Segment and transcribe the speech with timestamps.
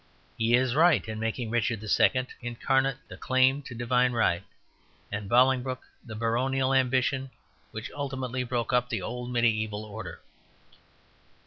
[0.35, 2.27] He is right in making Richard II.
[2.41, 4.41] incarnate the claim to divine right;
[5.11, 7.29] and Bolingbroke the baronial ambition
[7.69, 10.19] which ultimately broke up the old mediæval order.